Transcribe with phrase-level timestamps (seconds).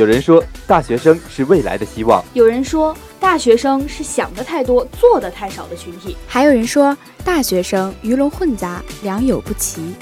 [0.00, 9.94] 有人说大学生是未来的希望，有人说大学生是想的太多、做的太少的群体，还有人说大学生鱼龙混杂、良莠不齐。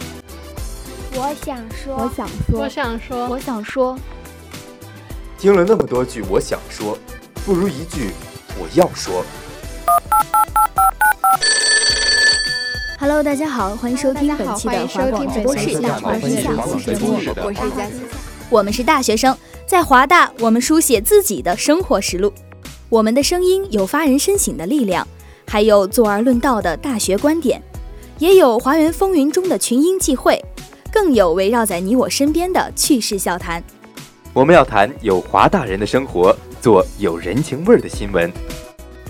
[1.15, 3.99] 我想说，我想说，我想说，我想说。
[5.37, 6.97] 听了那么多句我想说，
[7.45, 8.13] 不如一句
[8.57, 9.25] 我要说。
[13.01, 16.79] Hello，大家好，欢迎收听本期的华广直播室大话天下，我
[17.53, 17.95] 是佳琪，
[18.49, 19.37] 我们是大学生，
[19.69, 22.33] 在华大，我们书写自己的生活实录，
[22.89, 25.07] 我们的声音有发人深省的力量，
[25.47, 27.63] 还有坐而论道的大学观点，
[28.19, 30.43] 也有华园风云中的群英际会，
[30.91, 33.63] 更有围绕在你我身边的趣事笑谈。
[34.33, 38.33] 我们要谈有华大人的生活，做有人情味儿的新闻。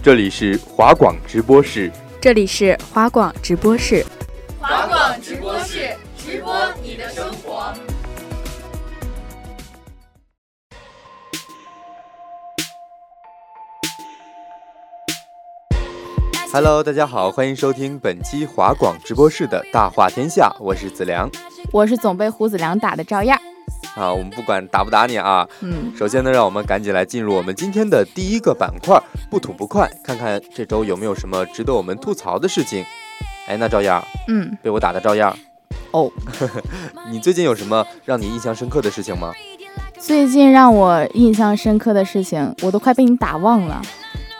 [0.03, 1.89] 这里是华广直播室。
[2.21, 4.05] 这里是华广直播室，
[4.59, 5.97] 华广直播室
[16.61, 21.31] Hello，大家好，欢迎收听本期华广直播室的大话天下，我是子良，
[21.73, 23.41] 我是总被胡子良打的赵亚。
[23.95, 32.85] 啊，我们不管打不打你啊，嗯，首先呢，让我们赶紧来进入我们今天的第一个板块——不吐不快，看看这周有没有什么值得我们吐槽的事情。
[33.47, 35.33] 哎，那赵样，嗯，被我打的赵样，
[35.93, 36.11] 哦，
[37.09, 39.33] 你最近有什么让你印象深刻的事情吗？
[39.97, 43.81] 最近让我印象深刻的事情，我都快被你打忘了。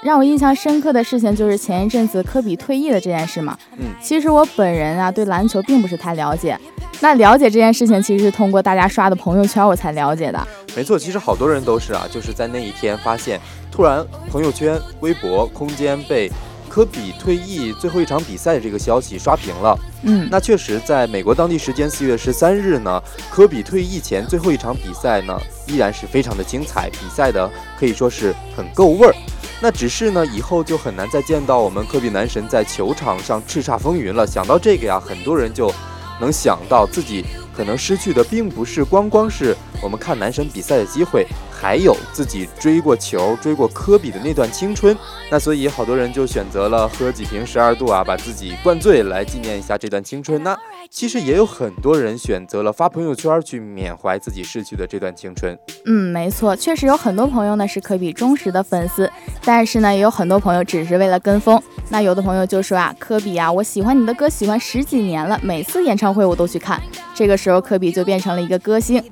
[0.03, 3.59] 让我印象深刻的事情就是前一阵子科比退役的这件事嘛。
[3.77, 6.59] 嗯，其实我本人啊，对篮球并不是太了解。
[7.01, 10.49] 那了解这件事情，其实是通过大家刷的朋友圈我才了解的。
[10.77, 13.41] 没错，其实好多人都是啊，就是在那一天发现，
[13.71, 16.31] 突然朋友圈、微博空间被
[16.69, 19.79] 科比退役最后一场比赛的这个消息刷屏了。
[20.03, 29.15] 嗯，那确实，在美国当地时间四月十三日呢，科比退役前最后一场比赛呢，依然是非常的精彩，比赛的可以说是很够味儿。
[29.61, 34.27] 那只是呢，以后就很难再见到我们科比男神在球场上叱咤风云了。
[34.27, 35.73] 想到这个呀，很多人就。
[36.21, 37.25] 能想到自己
[37.57, 41.25] 可能失去的，并不是光光是我们看男神比赛的机会，
[41.61, 44.97] 还有自己追过球、追过科比的那段青春。
[45.31, 50.43] 那所以好多人就选择了喝几瓶十二度啊，把自己灌醉，来纪念一下这段青春。
[50.43, 50.57] 那
[50.89, 55.59] 其实也有很多人选择了发朋友圈去缅怀自己逝去的这段青春。
[55.85, 59.11] 嗯，没错，确实有很多朋友呢是科比忠实的粉丝，
[59.45, 61.61] 但是呢，也有很多朋友只是为了跟风。
[61.91, 66.81] 那有的朋友就说啊，科比啊，我喜欢你的歌，喜欢十几年了，每次演唱会我都去看。
[67.15, 69.03] 这个时候，科比就变成了一个歌星，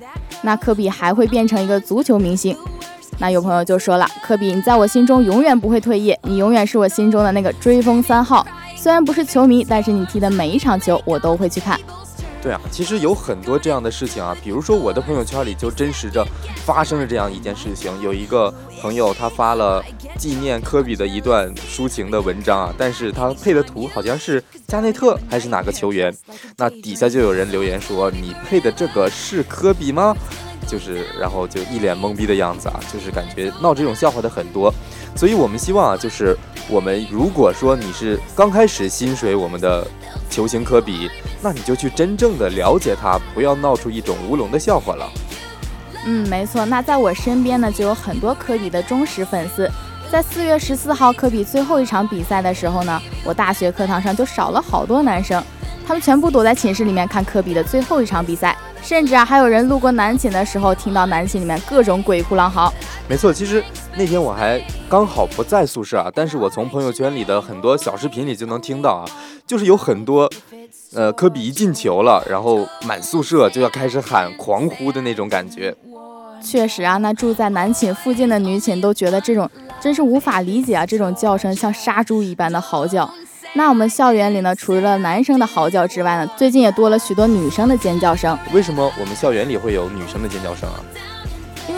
[0.42, 2.56] 那科比还会变成一个足球明星。
[3.19, 8.47] 那有朋友就说了，科比，你在我心中永远不会退役，你永远是我心中的那个追风三号。
[8.76, 11.80] 虽然不是球迷，但是你踢的每一场球我都会去看。
[12.47, 16.25] 对啊，其实有很多这样的事情啊，比如说我的朋友圈里就真实着
[16.65, 17.91] 发生了这样一件事情。
[18.01, 19.84] 有一个朋友他发了
[20.17, 26.17] 纪念科比的一段抒情的文章啊，但是他配的图好像是加内特还是哪个球员，
[26.57, 30.15] 那底下就有人留言说你配的这个是科比吗？
[30.69, 34.73] 就是然后就一脸懵逼的样子啊，就是感觉闹这种笑话的很多，
[35.17, 36.37] 所以我们希望啊，就是
[36.71, 39.84] 我们如果说你是刚开始心水我们的
[40.31, 41.11] 球星科比。
[41.47, 45.09] 那你就去真正的了解他，不要闹出一种乌龙的笑话了。
[46.05, 46.67] 嗯，没错。
[46.67, 49.71] 那在我身边呢，就有很多科比的忠实粉丝。
[50.11, 55.41] 在四月十四号科比最后一场比赛的时候呢，我大学课堂上就少了好多男生，
[55.87, 58.57] 他们全部躲在寝室里面看科比的最后一场比赛。
[58.83, 62.75] 甚至啊，还有人路过男寝的时候，听到男寝里面各种鬼哭狼嚎。
[63.09, 63.63] 没错，其实
[63.99, 69.05] 那天我还刚好不在宿舍啊，但是我从朋友圈里的很多小视频里就能听到啊，
[69.47, 70.31] 就是有很多。
[70.95, 75.75] 呃，科比一进球了，然后满宿舍就要开始喊狂呼的那种感觉。
[76.41, 83.11] 确实啊，那住在男寝附近的女寝都觉得这种真是无法理解啊，这种叫声像杀猪一般的嚎叫。
[83.55, 88.39] 那我们校园里呢，除了男生的嚎叫之外呢，最近也多了许多女生的尖叫声。
[88.54, 90.81] 为什么我们校园里会有女生的尖叫声啊？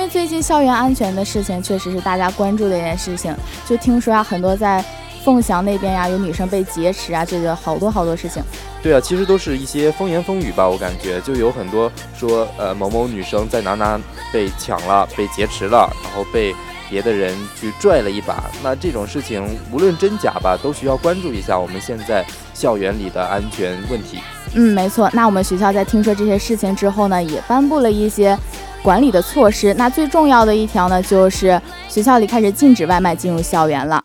[0.08, 3.34] 最近校园安全的事情确实是大家关注的一件事情，
[3.66, 4.84] 就听说啊，很多在。
[5.24, 8.42] 凤翔那边呀，有女生被劫持啊，这个好多好多事情。
[8.82, 14.00] 对啊，其实都是一些风言风语吧，我感觉就有很多说，呃，某某女生在哪哪
[14.32, 16.54] 被抢了、被劫持了，然后被
[16.88, 18.44] 别的人去拽了一把。
[18.62, 24.20] 那这种事情无论真假吧，都需要关注一下我们现在校园里的安全问题。
[24.54, 25.10] 嗯，没错。
[25.12, 28.38] 那我们学校在听说这些事情之后呢，也颁布了一些
[28.88, 29.74] 管理的措施。
[29.74, 34.02] 那最重要的一条呢，就是学校里开始禁止外卖进入校园了。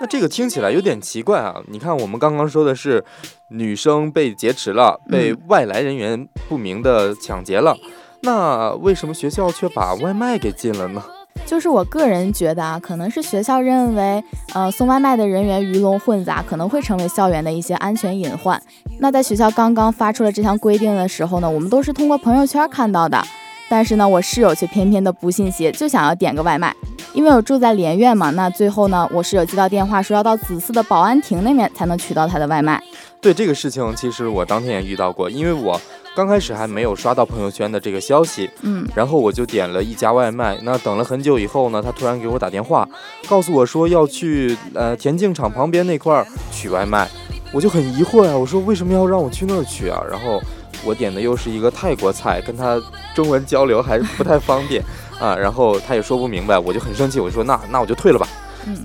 [0.00, 1.60] 那这个听起来有点奇怪啊！
[1.68, 3.04] 你看，我们刚刚说的是
[3.50, 7.76] 女生被劫持了，被外来人员不明的抢劫了。
[8.22, 11.02] 那为什么学校却把外卖给禁了呢？
[11.44, 14.24] 就是我个人觉得啊，可能是学校认为，
[14.54, 18.58] 呃，送外卖的人员鱼龙混杂，可能会成为校园的一些安全隐患。
[18.98, 23.22] 那在学校刚刚发出了这项规定的时候呢，我们都是通过朋友圈看到的。
[23.68, 26.74] 但是呢，我室友却偏偏的不信邪，就想要点个外卖。
[27.12, 32.82] 因为我住在连院嘛，那最后呢，我室友接到电话说要到紫色的保安亭那边才能取到他的外卖。
[33.20, 35.80] 对这个事情，其实我当天也遇到过，因为我
[36.14, 40.58] 刚开始还没有刷到朋友圈的这个消息，嗯，然后我就点了一家外卖。
[40.62, 42.86] 那等了很久以后呢，他突然给我打电话，
[43.26, 47.08] 告诉我说要去呃田径场旁边那块儿取外卖，
[47.52, 50.02] 我就很疑惑呀，我说为什么要让我去那儿取啊？
[50.10, 50.40] 然后
[50.86, 52.80] 我点的又是一个泰国菜，跟他
[53.14, 54.82] 中文交流还是不太方便。
[55.20, 58.28] 啊，然后他也说不明白，我就很生气，我就说那那我就退了吧。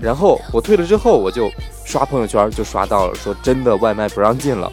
[0.00, 1.50] 然后我退了之后，我就
[1.84, 4.70] 刷朋友圈，就刷到了说真的外卖不让进了。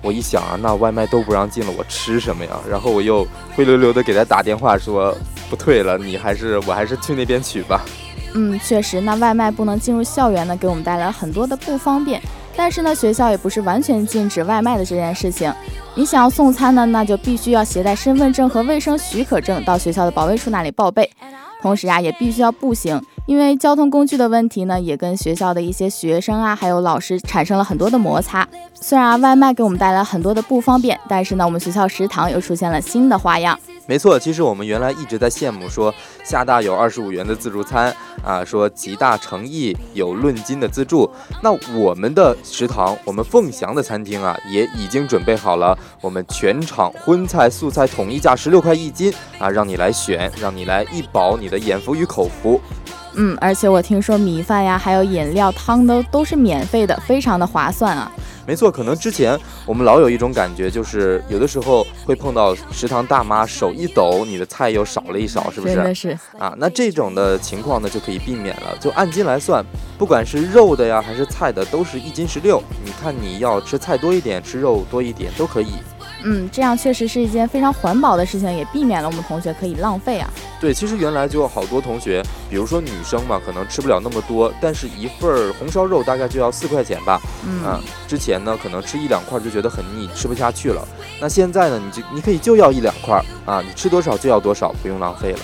[0.00, 2.52] 我一想啊，那外卖都不让进了，我吃什么呀？
[2.70, 5.14] 然后我又灰溜溜的给他打电话说
[5.50, 7.82] 不退了，你还是我还是去那边取吧。
[8.34, 12.20] 嗯，确实，那外卖不能进入校园呢，给我们带来很多的不方便。
[12.56, 15.52] 但是呢，学校也不是完全禁止外卖的这件事情。
[15.94, 21.10] 你想要送餐呢，那就必须要携带身份证和卫生许可证到学校的保卫处那里报备。
[21.62, 28.46] 同时啊，也必须要步行，因为交通工具的问题呢，也跟学校的一些学生啊，还有老师产生了很多的摩擦。
[28.74, 33.58] 虽然，外卖给我们带来很多的不方便，但是呢，我们学校食堂又出现了新的花样。
[33.86, 35.94] 没错，其实我们原来一直在羡慕说
[36.24, 37.94] 厦大有二十五元的自助餐
[38.24, 41.10] 啊，说极大诚意有论斤的自助。
[41.42, 52.58] 那我们的食堂，我们凤翔的餐厅啊，也已经准备好了我们全场荤菜素菜统一价十六块一斤啊，让你来选，让你来一饱你的眼福与口福。
[53.16, 58.10] 嗯，而且我听说米饭呀，还有饮料汤都都是免费的，非常的划算啊。
[58.46, 65.74] 没错，可能之前我们老有一种感觉，就是有的时候会碰到食堂大妈手一抖，你的菜又少了一勺，是不是？
[65.74, 69.64] 真的是啊，那这种的情况呢就可以避免了，就按斤来算，
[69.98, 72.62] 不管是肉的呀还是菜的，都是一斤十六。
[72.84, 75.72] 你看你要吃菜多一点，吃肉多一点都可以。
[76.24, 80.28] 嗯，这样确实是一件非常环保的事情，也避免了我们同学可以浪费啊。
[80.58, 87.20] 对，其实原来就有好多同学，比如说女生嘛，可能吃不了那么多，但是一份红烧肉大概就要四块钱吧。
[87.46, 87.78] 嗯，
[88.08, 90.86] 之前呢可能吃一两块就觉得很腻，吃不下去了。
[91.20, 95.38] 那现在呢，你就你可以就要一两块啊，你吃多少就要多少，不用浪费了。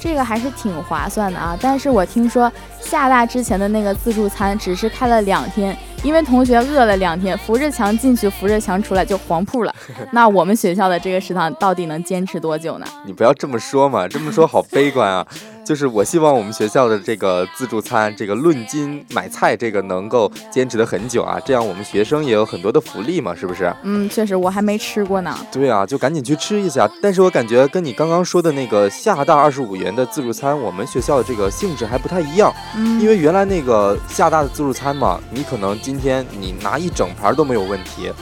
[0.00, 1.58] 这个还是挺划算的啊。
[1.60, 2.50] 但是我听说
[2.88, 5.76] 厦大之前的那个自助餐只是开了两天。
[6.04, 9.74] 因为同学饿了两天，扶着墙进去，扶着墙出来就黄铺了。
[10.12, 12.86] 那我们学校的这个食堂到底能坚持多久呢？
[13.04, 15.26] 你不要这么说嘛，这么说好悲观啊。
[15.66, 23.70] 就是我希望我们学校的这个自助餐，这个论斤买菜，这个能够坚持的很久啊，这样我们学生也有很多的福利嘛，是不是？
[23.82, 25.36] 嗯，确实，我还没吃过呢。
[25.52, 26.88] 对啊，就赶紧去吃一下。
[27.02, 32.50] 但是我感觉跟你刚刚说的那个厦大二十五元的自助餐，我们学校的这个性质还不太一样。
[32.78, 38.12] 嗯，因为原来那个厦大的自助餐嘛，你可能今天你拿一整盘都没有问题，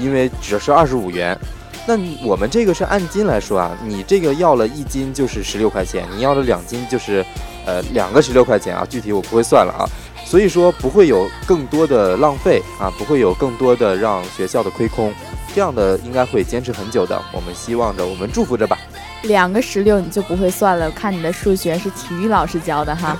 [0.00, 1.38] 因为只是二十五元。
[1.86, 7.24] 那我们这个是按斤来说啊，你这个要了一斤就是十六块钱，你要了两斤就是，
[7.66, 9.84] 呃，两个十六块钱啊，具体我不会算了啊，
[10.24, 15.12] 所以说不会有更多的浪费啊，不会有更多的让学校的亏空，
[15.54, 18.76] 这样的应该会坚持很久的，我们希望着，我们祝福着吧。
[19.22, 23.16] 两个十六你就不会算了，看你的数学是体育老师教的哈。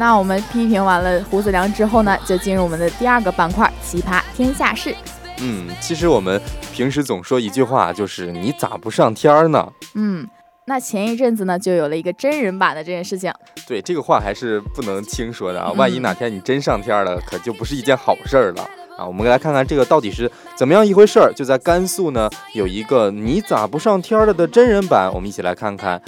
[0.00, 4.96] 那我们批评完了胡子良之后呢，就进入我们的第二个板块——奇葩天下事。
[5.42, 6.40] 嗯，其实我们
[6.72, 9.70] 平时总说一句话，就是你咋不上天儿呢？
[9.94, 10.26] 嗯，
[10.64, 13.30] 那前一阵子呢，就有了一个真人版的这件事情。
[13.68, 18.62] 对，这个话还是不能轻说的啊，万一哪天你真上天了，可就不是一件好事儿了
[18.96, 19.04] 啊。
[19.04, 21.30] 我们来看看这个到底是怎么样一回事儿。
[21.36, 26.00] 就在甘肃呢，有一个你咋不上天了的真人版，我们一起来看看。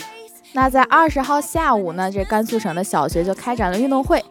[0.55, 4.23] 那在二十号下午呢，这甘肃省的小学就开展了运动会。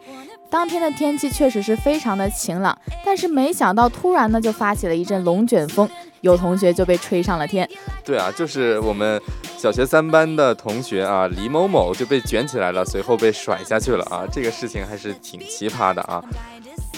[0.48, 5.88] 当天的天气确实是非常的晴朗，但是没想到突然呢就发起了一阵龙卷风，
[6.20, 7.68] 有同学就被吹上了天。
[8.04, 9.20] 对啊，就是我们
[9.56, 14.24] 小学三班的同学啊，李某某就被卷起来了，随后被甩下去了啊。
[14.30, 16.22] 这个事情还是挺奇葩的啊。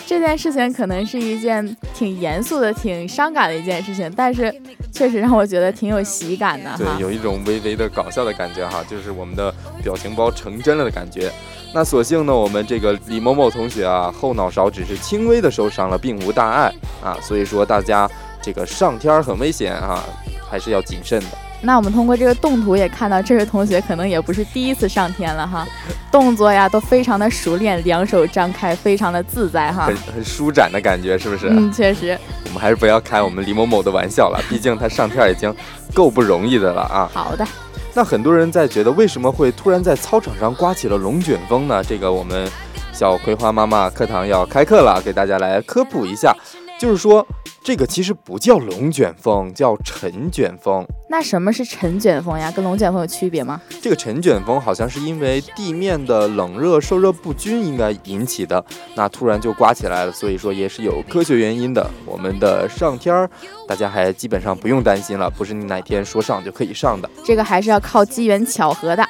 [0.06, 4.54] 这件事情可能是一件挺严肃的、挺伤感的一件事情，但是
[4.92, 6.70] 确实让我觉得挺有喜感的。
[6.76, 11.30] 对，有一种微微的搞笑的感觉哈，就是我们的表情包成真了的感觉。
[11.72, 17.18] 那所幸呢，我们这个李某某同学啊，后脑勺只是轻微的受伤了，并无大碍啊。
[17.20, 18.08] 所以说大家
[18.40, 20.04] 这个上天很危险啊，
[20.48, 21.26] 还是要谨慎的。
[21.64, 25.66] 那我们通过这个动图也看到，这位同学可能也不是第一次上天了哈，
[26.10, 31.48] 动作呀都非常的熟练，两手张开，非常的自在哈，很很舒展的感觉，是不是？
[31.48, 32.16] 嗯，确实。
[32.46, 35.52] 我们还是不要开我们李某某的玩笑了， 毕竟他上天已经
[35.92, 37.10] 够不容易的了啊。
[37.12, 37.46] 好的。
[37.94, 41.82] 那很多人在觉得为什么会突然在操场上刮起了龙卷风呢？
[41.82, 42.50] 这个我们
[42.92, 46.34] 小葵花妈妈课堂要开课了，给大家来科普一下，
[46.78, 47.26] 就是说。
[47.66, 50.86] 这个其实不叫龙卷风，叫尘卷风。
[51.08, 52.50] 那什么是尘卷风呀？
[52.50, 53.58] 跟龙卷风有区别吗？
[53.80, 58.62] 这个尘卷风好像是因为地面的冷热受热不均应该引起的，
[58.96, 61.90] 那突然就刮起来了，所以说也是有科学原因的。
[62.04, 63.30] 我们的上天儿，
[63.66, 69.02] 大家还基本上不用担心了，不是你哪天说上就可以上的，这个还是要靠机缘巧合的。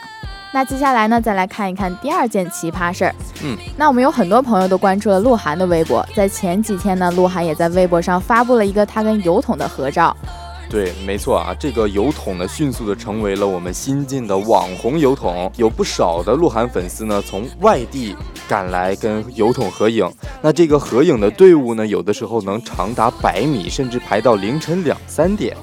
[0.55, 3.13] 那接下来呢，再来看一看第二件奇葩事儿。
[3.43, 10.17] 嗯，那我们有很多朋友都关注了鹿晗的微博，在前几天呢，鹿晗也在微博上发布了一个他跟油桶的合照。
[10.71, 18.15] 对，没错啊，这个油桶呢，迅速的成为了我们新晋的网红油桶，有不少的鹿晗粉丝呢，从外地
[18.49, 20.09] 赶来跟油桶合影。
[20.41, 25.57] 那这个合影的队伍呢，有的时候能长达百米，甚至排到凌晨两三点。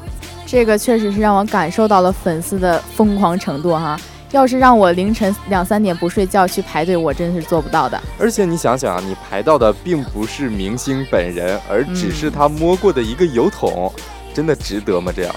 [0.45, 3.97] 这个确实是让我感受到了粉丝的疯狂程度哈。
[4.31, 8.01] 要是让我凌晨两三点不睡觉去排队，我真是做不到的。
[8.17, 13.91] 而且你想想啊，你排到的并不是明星本人，而只是他摸过的一个油桶，
[14.33, 15.11] 真的值得吗？
[15.13, 15.35] 这样？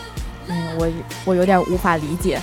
[0.49, 0.89] 嗯，我
[1.25, 2.41] 我有点无法理解。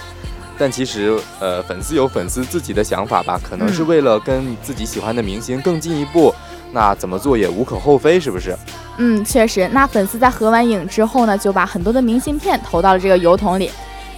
[0.58, 6.34] 但其实，呃，粉丝有粉丝自己的想法吧，可能是为了跟自己喜欢的明星更进一步，
[6.72, 8.55] 那怎么做也无可厚非，是不是？
[8.98, 9.67] 嗯，确实。
[9.72, 13.72] 那粉丝在合完影之后呢，就把很多的明信片投到了这个油桶里。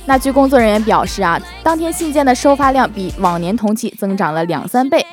[0.06, 5.06] 那据工作人员表示啊，当天信件的收发量比往年同期增长了两三倍，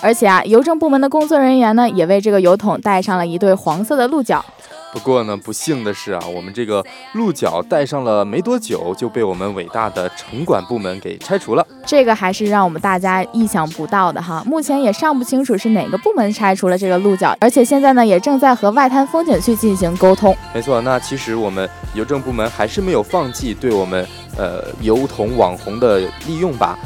[0.00, 4.42] 而且啊，邮政部门的工作人员呢，也为这个邮筒带上了一对黄色的鹿角。
[4.94, 6.82] 不过呢，不幸的是啊，我们这个
[7.14, 11.66] 鹿角戴上了没多久，就被我们伟大的城管部门给拆除了。
[11.84, 14.40] 这个还是让我们大家意想不到的哈。
[14.46, 20.34] 目前也尚不清楚是哪个部门拆除了这个鹿角，而且现在呢，也正在和外滩风景区进行沟通。
[20.54, 24.06] 没错，那其实我们邮政部门还是没有放弃对我们
[24.38, 25.98] 呃邮筒网红的
[26.28, 26.78] 利用吧。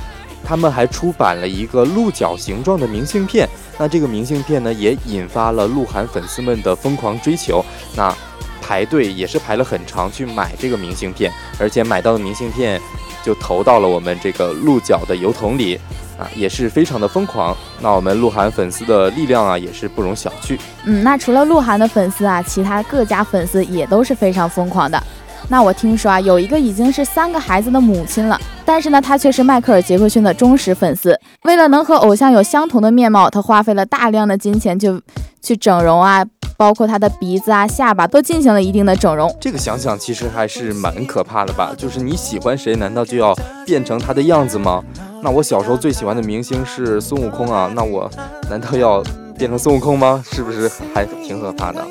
[0.49, 3.47] 他们还出版了一个鹿角形状的明信片，
[3.79, 7.63] 那这个明信片呢，也引发了鹿晗粉丝们的疯狂追求。
[7.95, 8.17] 那
[8.63, 12.81] 排队也是排了很长去买这个明信片，而且买到的明信片
[13.23, 15.79] 就投到了我们这个鹿角的邮筒里，
[16.19, 17.55] 啊，也是非常的疯狂。
[17.83, 20.59] 那我们鹿晗粉丝的力量啊，也是不容小觑。
[20.85, 25.03] 嗯，那除了鹿晗的粉丝啊，其他各家粉丝也都是非常疯狂的。
[25.51, 28.39] 那我听说啊，有一个已经是三个孩子的母亲了，
[28.69, 31.19] 但是呢，他却是迈克尔·杰克逊的忠实粉丝。
[31.45, 35.01] 为了能和偶像有相同的面貌，他花费了大量的金钱去
[35.41, 36.23] 去整容啊，
[36.59, 39.35] 包括他的鼻子啊、下巴都进行了一定的整容。
[39.41, 41.73] 这个想想其实还是蛮可怕的吧？
[41.79, 43.35] 就是你喜欢谁，难道就要
[43.65, 44.85] 变成他的样子吗？
[45.23, 48.11] 那我小时候最喜欢的明星是孙悟空啊，那我
[48.51, 49.03] 难道要
[49.39, 50.23] 变成孙悟空吗？
[50.31, 51.83] 是不是还挺可怕的？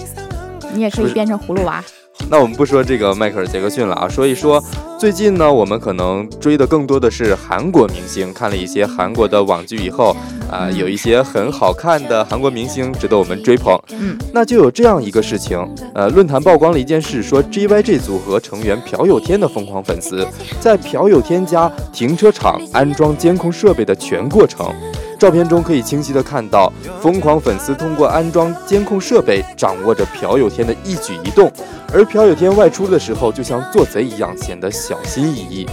[0.75, 1.83] 你也可以变成葫芦娃。
[2.29, 4.61] 那我们不说这个迈克尔·杰克逊了啊，说一说
[4.99, 8.33] 最近呢，我们可能追的更多的是韩国明星。
[8.33, 10.15] 看了一些韩国的网剧以后，
[10.51, 13.79] 啊，有一些很好看的韩国明星值得我们追捧。
[13.91, 15.57] 嗯，那就有这样一个事情，
[15.93, 20.27] 呃，论坛曝光了一件事，说 JYG 组合成员朴有天的疯狂粉丝
[20.59, 24.73] 在朴有天家停车场安装监控设备的全过程。
[25.17, 26.71] 照片中可以清晰的看到，
[27.01, 31.51] 疯狂粉丝通过安装监控设备，掌握着朴有天的一举一动，
[31.91, 35.67] 而朴有天外出的时候，就像做贼一样，显得小心翼翼。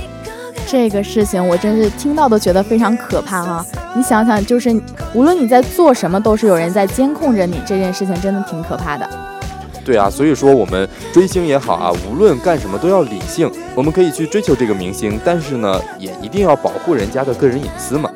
[0.66, 3.66] 这个事情我真是听到都觉得非常可怕哈！
[3.94, 4.74] 你想想，就是
[5.12, 9.06] 无论你在做什么，都是有人在监控着你，这件事情真的挺可怕的。
[9.84, 13.50] 对啊，所以说我们追星也好啊，无论干什么都要理性。
[13.74, 18.10] 我们可以去追求这个明星，但是呢，也一定要保护人家的个人隐私嘛。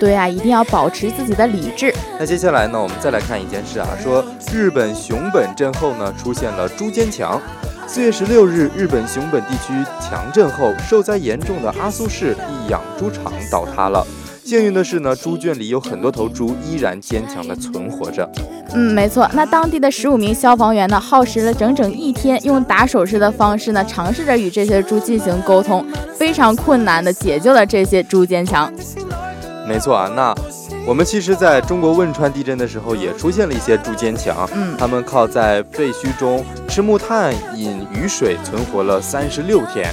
[0.00, 1.94] 对啊，一定要保持自己的理智。
[2.18, 7.38] 那接下来呢，我们再来看一件事啊，说日本熊本震后呢出现了猪坚强。
[7.86, 14.06] 四月十六日，日本熊本地区强震后，受灾严重的阿苏市一养猪场倒塌了。
[14.44, 18.28] 幸运的是呢，猪圈里有很多头猪依然坚强的存活着。
[18.72, 19.28] 嗯，没错。
[19.34, 25.84] 那当地的十五名消防员呢，耗时了整整一天，用打手势的方式呢，尝试着与这些猪进行沟通，
[26.16, 28.72] 非常困难的解救了这些猪坚墙。
[29.70, 30.34] 没错啊，那
[30.84, 39.86] 我们其实在中国汶川地震的时候也出现了一些猪坚强，嗯，他们靠在废墟中吃木炭、饮雨水存活了三十六天。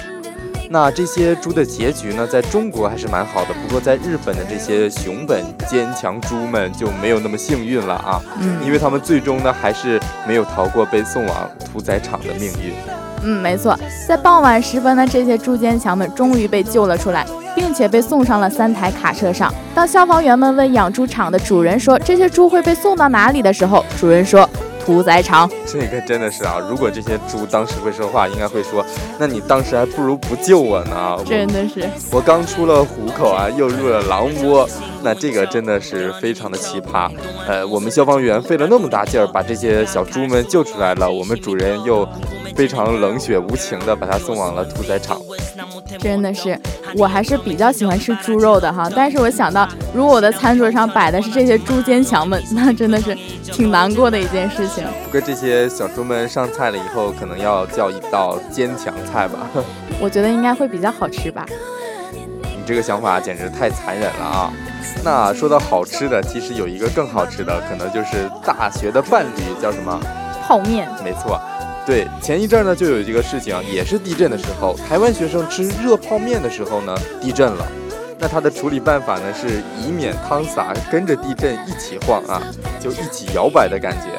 [0.71, 12.73] 那这些猪的结局呢，在中国还是蛮好的，不过在日本的这些熊本坚强猪们就没有那么幸运了啊，嗯，因为他们最终呢还是没有逃过被送往屠宰场的命运。
[13.21, 17.25] 嗯，没错，在傍晚时分呢，这些猪坚强们终于被救了出来，
[17.57, 19.51] 并且被送上了三台卡车上。
[19.73, 24.47] 当消防员们问养猪场的主人说这些猪会被送到哪里的时候，主人说
[24.85, 25.49] 屠宰场。
[25.65, 28.85] 这个真的是啊，如果这些猪当时会说话，应该会说
[29.17, 34.69] ：“那你当时还不如不救我呢。”真的是，我刚出了虎口啊，又入了狼窝，
[35.01, 37.09] 那这个真的是非常的奇葩。
[37.47, 42.07] 呃，我们消防员费了那么大劲儿把这些小猪们救出来了，我们主人又
[42.55, 45.19] 非常冷血无情的把它送往了屠宰场。
[45.99, 46.57] 真的是，
[46.97, 48.89] 我还是比较喜欢吃猪肉的哈。
[48.95, 54.83] 但是我想到，如果我的餐桌上摆的是这些猪坚强们，那真的是挺难过的一件事情。
[55.05, 59.47] 不过这些小猪们上菜了以后，可能要叫一道坚强菜吧？
[60.01, 61.45] 我觉得应该会比较好吃吧。
[62.11, 64.51] 你这个想法简直太残忍了啊！
[65.03, 69.99] 那说到好吃的，其实有一个更好吃的，可能就是大学的伴侣，叫什么？
[70.45, 70.87] 泡面。
[71.03, 71.39] 没错。
[71.87, 77.65] 对，前一阵呢，就有一个事情，也是地震的时候，台湾学生吃热泡面的时候呢，地震了。
[78.19, 82.43] 那他的处理办法呢，是以免汤洒，跟着地震一起晃啊，
[82.77, 84.09] 就一起摇摆的感觉。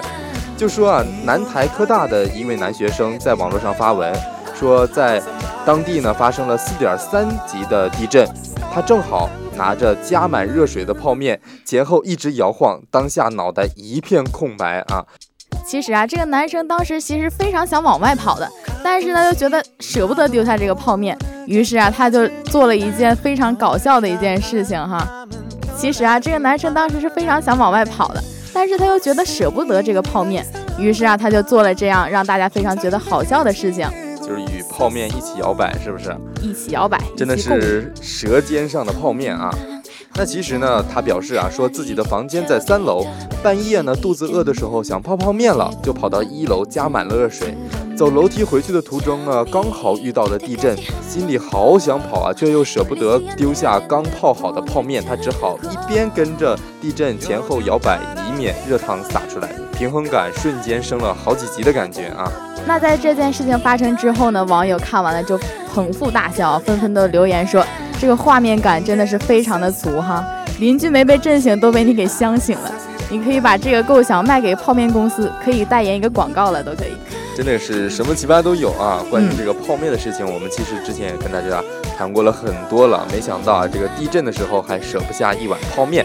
[0.56, 4.18] 就说啊，南台科大的一位男学生在网络上发文，
[4.58, 5.22] 说在
[5.66, 8.26] 当地呢发生了四点三级的地震，
[8.72, 15.04] 他正好拿着加满热水的泡面，前后一直摇晃，当下脑袋一片空白啊。
[15.68, 18.50] 其实啊，这个男生当时其实非常想往外跑的，
[18.82, 21.14] 但是呢又觉得舍不得丢下这个泡面，
[21.46, 25.06] 于是啊他就做了一件非常搞笑的一件事情哈。
[25.76, 30.42] 其实啊，这个男生当时是非常想往外跑的，但是他又觉得舍不得这个泡面，
[30.78, 33.86] 于是啊他就做了这样让大家非常觉得好笑的事情，
[34.22, 36.16] 就是与泡面一起摇摆，是不是？
[36.40, 39.54] 一起摇摆，真的是舌尖上的泡面啊。
[40.14, 43.06] 那其实呢，他表示啊，说自己的房间在三楼，
[43.40, 47.56] 半夜呢肚子饿的时候想泡泡面了，就跑到一楼加满了热水，
[47.96, 50.76] 走楼梯回去的途中呢，刚好遇到了地震，
[51.08, 62.28] 心里好想跑啊，却又舍不得丢下刚泡好的泡面，他只好一边跟着地震前后摇摆，以免热汤洒出来，平衡感瞬间升了好几级的感觉啊。
[62.66, 65.38] 那在这件事情发生之后呢，网友看完了就
[65.72, 67.64] 捧腹大笑，纷纷都留言说。
[68.00, 70.24] 这个画面感真的是非常的足哈，
[70.60, 72.72] 邻居没被震醒都被你给香醒了。
[73.10, 76.92] 你可以把这个构想卖给泡面公司，可以代言一个广告了，都可以。
[77.34, 79.02] 真的是什么奇葩都有啊！
[79.10, 81.62] 关于这个泡面的事情，我们其实之前也跟大家
[81.96, 83.06] 谈过了很多了。
[83.10, 86.04] 没想到啊，这个地震的时候还舍不下一碗泡面。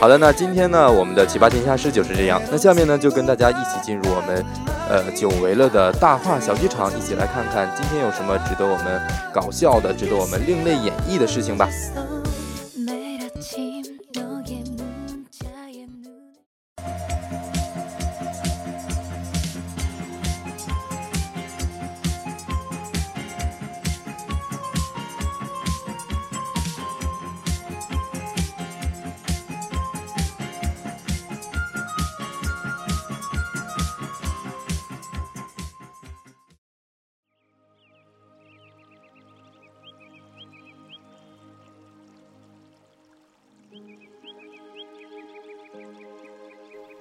[0.00, 2.40] 好的，那今天呢，我们的奇葩天下事就是这样。
[2.50, 4.44] 那下面呢，就跟大家一起进入我们，
[4.88, 9.00] 呃，久违了的大话小剧场，一起来看看今天有什么值得我们
[9.32, 11.66] 搞笑的、值得我们另类演绎的事情吧。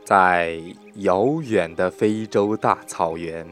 [0.05, 0.59] 在
[0.95, 3.47] 遥远的非洲大草原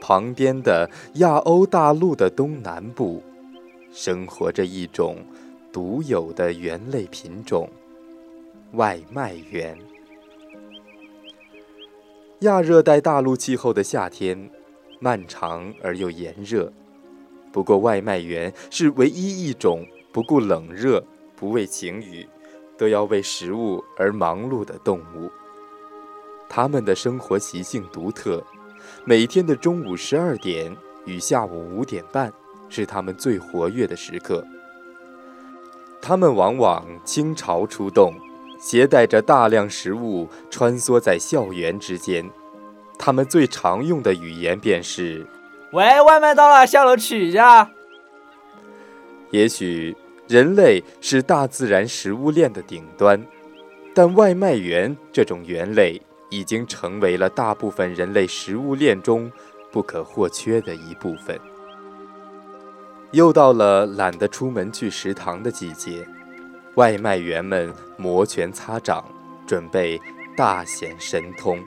[0.00, 3.22] 旁边的亚欧大陆的东南部，
[3.92, 5.18] 生活着一种
[5.72, 7.68] 独有的猿类品种——
[8.72, 9.78] 外卖猿。
[12.40, 14.50] 亚热带大陆气候的夏天，
[15.00, 16.72] 漫长而又炎热。
[17.52, 21.04] 不过，外卖猿是唯一一种不顾冷热、
[21.36, 22.26] 不畏晴雨，
[22.76, 25.30] 都要为食物而忙碌的动物。
[26.56, 28.40] 他们的生活习性独特，
[29.04, 30.72] 每天的中午十二点
[31.04, 32.32] 与下午五点半
[32.68, 34.46] 是他们最活跃的时刻。
[36.00, 38.14] 他们往往倾巢出动，
[38.56, 42.24] 携带着大量食物穿梭在校园之间。
[42.96, 45.26] 他们最常用的语言便是
[45.74, 47.68] ：“喂，外卖到了，下楼取一下。”
[49.32, 49.96] 也许
[50.28, 53.20] 人类是大自然食物链的顶端，
[53.92, 56.00] 但外卖员这种猿类。
[56.36, 59.30] 已经成为了大部分人类食物链中
[59.70, 61.38] 不可或缺的一部分。
[63.12, 66.06] 又到了懒得出门去食堂的季节，
[66.74, 69.04] 外卖员们摩拳擦掌，
[69.46, 70.00] 准备
[70.36, 71.62] 大显神通。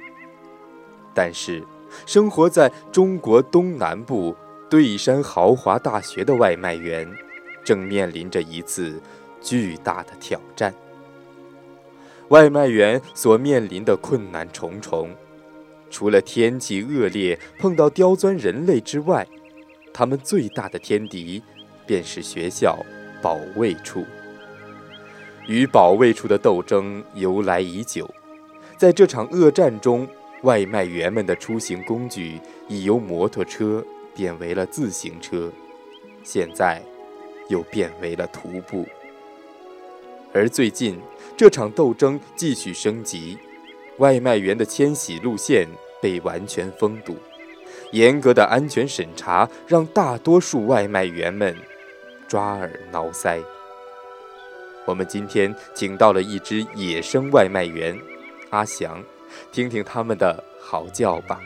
[1.13, 1.63] 但是，
[2.05, 4.35] 生活在中国东南部
[4.69, 7.09] 对山豪华大学的外卖员，
[7.63, 9.01] 正面临着一次
[9.41, 10.73] 巨大的挑战。
[12.29, 15.09] 外卖员所面临的困难重重，
[15.89, 19.25] 除了天气恶劣碰到刁钻人类之外，
[19.93, 21.41] 他们最大的天敌
[21.85, 22.77] 便是学校
[23.21, 24.05] 保卫处。
[25.47, 28.09] 与保卫处的斗争由来已久，
[28.75, 30.05] 在这场恶战中，
[30.43, 33.81] 外卖员们的出行工具已由摩托车
[34.13, 35.49] 变为了自行车，
[36.23, 36.81] 现在
[37.47, 38.85] 又变为了徒步。
[40.33, 40.99] 而最近，
[41.37, 43.37] 这场斗争继续升级，
[43.99, 45.67] 外卖员的迁徙路线
[46.01, 47.15] 被完全封堵，
[47.91, 51.55] 严格的安全审查让大多数外卖员们
[52.27, 53.39] 抓耳挠腮。
[54.83, 57.95] 我们今天请到了一只野生外卖员，
[58.49, 59.03] 阿翔，
[59.51, 61.39] 听听他们的嚎叫吧。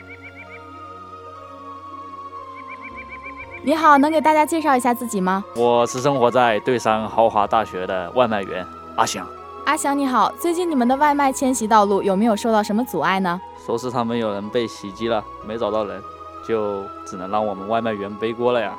[3.62, 5.44] 你好，能给大家介绍一下自己吗？
[5.54, 9.28] 我是生活在对山豪华大学的外卖员阿翔。
[9.64, 13.40] 阿翔你好，最近你们的外卖迁徙道路有没有受到什么阻碍呢？
[13.64, 16.02] 说是他们有人被袭击了，没找到人，
[16.46, 18.76] 就只能让我们外卖员背锅了呀。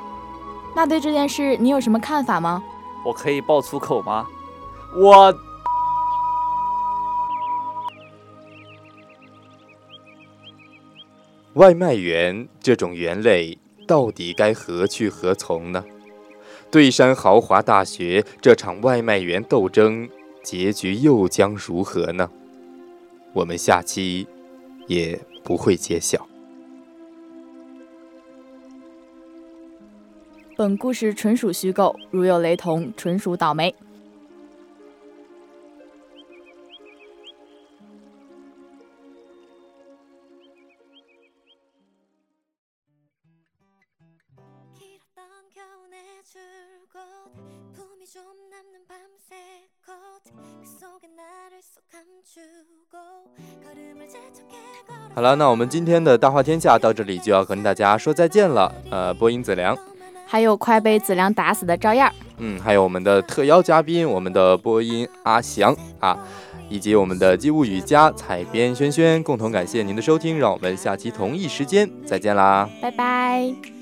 [0.76, 2.62] 那对这件事你有什么看法吗？
[3.04, 4.26] 我可以爆粗口吗？
[4.96, 5.34] 我
[11.54, 15.82] 外卖员这种猿类到底该何去何从呢？
[16.70, 20.08] 对山豪华大学这场外卖员斗争
[20.44, 22.30] 结局又将如何呢？
[23.32, 24.28] 我们下期
[24.86, 26.28] 也不会揭晓。
[30.56, 33.74] 本故事纯属虚构，如有雷同，纯属倒霉。
[55.14, 58.74] 好了，那我们今天的大话天下到这里就要跟大家说再见了。
[58.90, 59.78] 呃，播音子良，
[60.26, 66.18] 还有快被子良打死的赵燕，嗯，还有我们的特邀嘉宾，我们的播音阿翔啊，
[66.68, 73.73] 以及我们的机务雨佳、采编轩轩，共同感谢您的收听，让我们下期同一时间再见啦，拜拜。